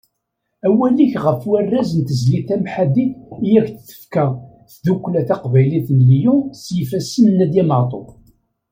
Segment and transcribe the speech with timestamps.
[0.67, 3.13] Awal-ik ɣef warraz n tezlit tamḥaddit
[3.49, 4.25] i ak-d-tefka
[4.71, 8.07] tddukkla taqbaylit n Lyon s yifassen n Nadiya Meɛtub.